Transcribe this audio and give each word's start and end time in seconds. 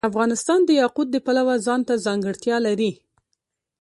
افغانستان 0.09 0.59
د 0.65 0.69
یاقوت 0.81 1.07
د 1.11 1.17
پلوه 1.25 1.55
ځانته 1.65 1.93
ځانګړتیا 2.05 2.57
لري. 2.67 2.91